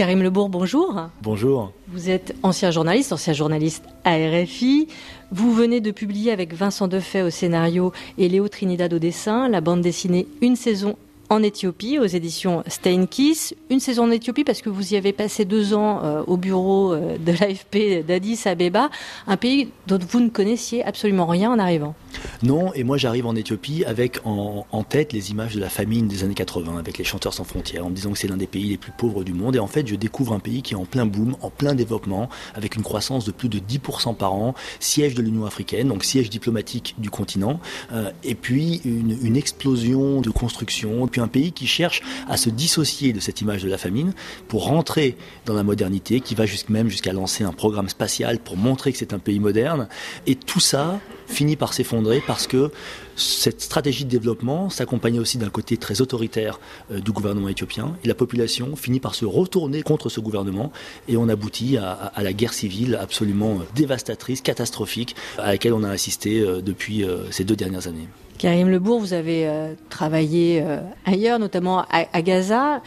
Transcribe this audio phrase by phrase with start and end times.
[0.00, 1.10] Karim Lebourg, bonjour.
[1.20, 1.72] Bonjour.
[1.88, 4.88] Vous êtes ancien journaliste, ancien journaliste à RFI.
[5.30, 9.60] Vous venez de publier avec Vincent Defay au scénario et Léo Trinidad au dessin la
[9.60, 10.96] bande dessinée Une saison
[11.28, 13.54] en Éthiopie aux éditions Steinkiss.
[13.68, 16.94] Une saison en Éthiopie parce que vous y avez passé deux ans euh, au bureau
[16.94, 18.88] euh, de l'AFP d'Addis Abeba,
[19.26, 21.94] un pays dont vous ne connaissiez absolument rien en arrivant.
[22.42, 26.24] Non, et moi j'arrive en Éthiopie avec en, tête les images de la famine des
[26.24, 28.68] années 80, avec les chanteurs sans frontières, en me disant que c'est l'un des pays
[28.68, 29.56] les plus pauvres du monde.
[29.56, 32.28] Et en fait, je découvre un pays qui est en plein boom, en plein développement,
[32.54, 36.30] avec une croissance de plus de 10% par an, siège de l'Union africaine, donc siège
[36.30, 37.60] diplomatique du continent,
[37.92, 43.12] euh, et puis une, explosion de construction, puis un pays qui cherche à se dissocier
[43.12, 44.12] de cette image de la famine
[44.48, 48.92] pour rentrer dans la modernité, qui va même jusqu'à lancer un programme spatial pour montrer
[48.92, 49.88] que c'est un pays moderne.
[50.26, 52.70] Et tout ça finit par s'effondrer parce que
[53.16, 56.58] cette stratégie de développement s'accompagnait aussi d'un côté très autoritaire
[56.90, 60.72] euh, du gouvernement éthiopien et la population finit par se retourner contre ce gouvernement
[61.08, 66.40] et on aboutit à, la guerre civile absolument dévastatrice, catastrophique à laquelle on a assisté
[66.40, 68.08] euh, depuis euh, ces deux dernières années.
[68.40, 72.80] Karim Lebourg, vous avez euh, travaillé euh, ailleurs, notamment à, Gaza.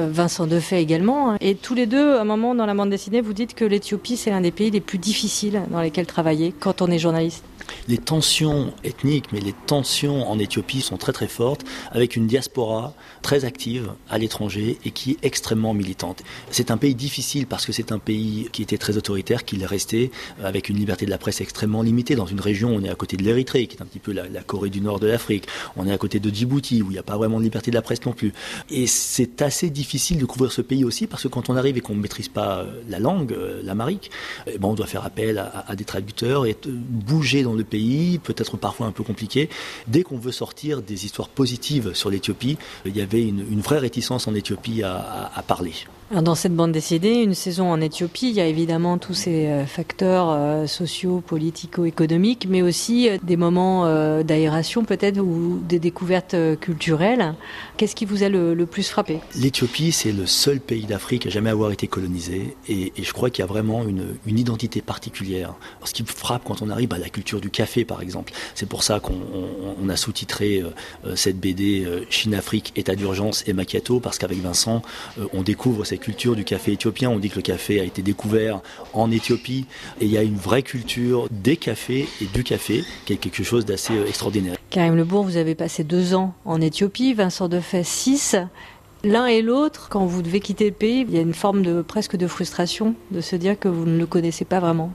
[0.00, 1.32] Euh, Vincent Defay également.
[1.32, 1.36] Hein.
[1.40, 4.16] Et tous les deux, à un moment dans la bande dessinée, vous dites que l'Éthiopie,
[4.16, 7.44] c'est l'un des pays les plus difficiles dans lesquels travailler quand on est journaliste.
[7.88, 12.94] Les tensions ethniques, mais les tensions en Éthiopie sont très très fortes, avec une diaspora
[13.22, 16.22] très active à l'étranger et qui est extrêmement militante.
[16.50, 19.66] C'est un pays difficile parce que c'est un pays qui était très autoritaire, qui est
[19.66, 20.10] resté
[20.42, 22.14] avec une liberté de la presse extrêmement limitée.
[22.14, 24.28] Dans une région, on est à côté de l'Érythrée, qui est un petit peu la,
[24.28, 25.46] la Corée du Nord de l'Afrique.
[25.76, 27.76] On est à côté de Djibouti, où il n'y a pas vraiment de liberté de
[27.76, 28.32] la presse non plus.
[28.70, 31.80] Et c'est assez difficile de couvrir ce pays aussi parce que quand on arrive et
[31.80, 34.10] qu'on ne maîtrise pas euh, la langue, euh, l'amarique,
[34.46, 38.56] eh ben on doit faire appel à, des traducteurs et bouger dans le pays, peut-être
[38.56, 39.48] parfois un peu compliqué.
[39.86, 44.26] Dès qu'on veut sortir des histoires positives sur l'Éthiopie, il y avait une, vraie réticence
[44.26, 45.72] en Éthiopie à parler
[46.20, 49.64] dans cette bande dessinée, une saison en Éthiopie, il y a évidemment tous ces euh,
[49.64, 53.62] facteurs euh, sociaux, politico-économiques, mais aussi euh, des moments
[54.22, 57.34] d'aération peut-être ou des découvertes culturelles.
[57.76, 59.20] Qu'est-ce qui vous a le, plus frappé?
[59.36, 63.42] L'Éthiopie, c'est le seul pays d'Afrique à jamais avoir été colonisé, et, je crois qu'il
[63.42, 65.54] y a vraiment une, identité particulière.
[65.84, 68.82] Ce qui frappe quand on arrive à la culture du café, par exemple, c'est pour
[68.82, 70.62] ça qu'on a sous-titré
[71.14, 74.82] cette BD Chine-Afrique, état d'urgence et macchiato, parce qu'avec Vincent,
[75.32, 77.08] on découvre ces culture du café éthiopien.
[77.08, 78.60] On dit que le café a été découvert
[78.92, 79.66] en Éthiopie
[80.00, 83.44] et il y a une vraie culture des cafés et du café qui est quelque
[83.44, 84.56] chose d'assez euh, extraordinaire.
[84.70, 88.36] Karim Lebourg, vous avez passé deux ans en Éthiopie, Vincent Defay six.
[89.04, 91.82] L'un et l'autre, quand vous devez quitter le pays, il y a une forme de
[91.82, 94.92] presque de frustration de se dire que vous ne le connaissez pas vraiment.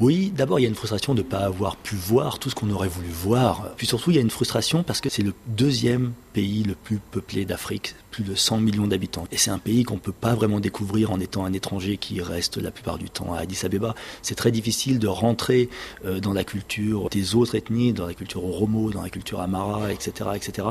[0.00, 2.54] Oui, d'abord il y a une frustration de ne pas avoir pu voir tout ce
[2.54, 3.68] qu'on aurait voulu voir.
[3.76, 6.98] Puis surtout il y a une frustration parce que c'est le deuxième pays le plus
[6.98, 9.24] peuplé d'Afrique, plus de 100 millions d'habitants.
[9.32, 12.20] Et c'est un pays qu'on ne peut pas vraiment découvrir en étant un étranger qui
[12.20, 13.94] reste la plupart du temps à Addis Abeba.
[14.22, 15.68] C'est très difficile de rentrer
[16.04, 19.92] euh, dans la culture des autres ethnies, dans la culture Oromo, dans la culture Amara,
[19.92, 20.68] etc., etc.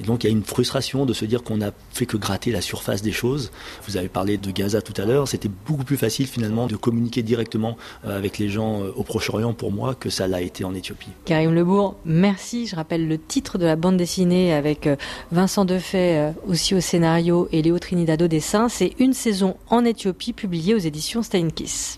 [0.00, 2.50] Et donc il y a une frustration de se dire qu'on n'a fait que gratter
[2.52, 3.50] la surface des choses.
[3.86, 5.28] Vous avez parlé de Gaza tout à l'heure.
[5.28, 9.52] C'était beaucoup plus facile finalement de communiquer directement euh, avec les gens euh, au Proche-Orient
[9.52, 11.10] pour moi que ça l'a été en Éthiopie.
[11.24, 12.66] Karim Lebourg, merci.
[12.66, 14.88] Je rappelle le titre de la bande dessinée avec
[15.32, 18.68] Vincent Defay euh, aussi au scénario et Léo Trinidad au dessin.
[18.68, 21.92] C'est une saison en Éthiopie publiée aux éditions Steinkiss.